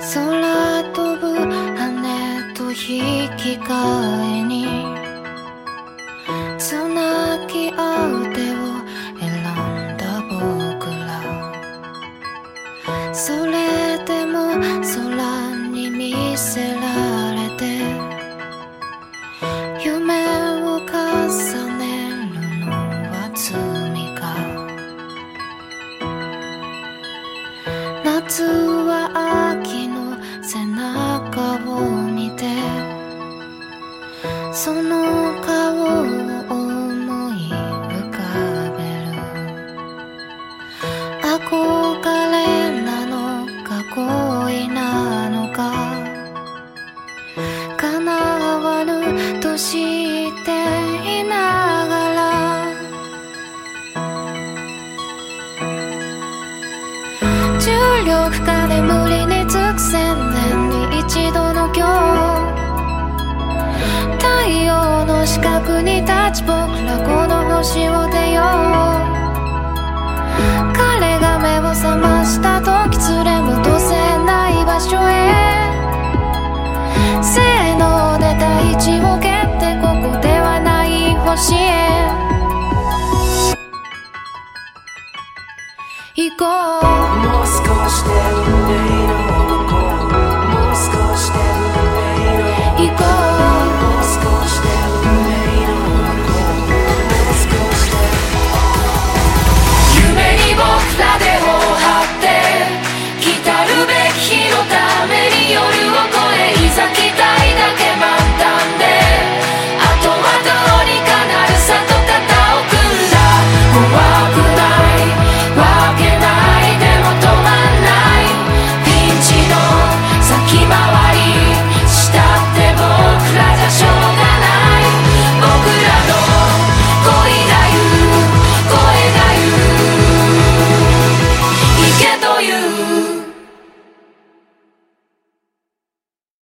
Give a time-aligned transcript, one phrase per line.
[0.00, 2.76] 空飛ぶ羽と引
[3.36, 4.75] き換えに
[28.28, 32.44] 夏は秋の背中を見て
[34.52, 35.55] その風
[58.88, 59.15] 아무리
[86.16, 87.22] e como.
[87.22, 87.62] Nosso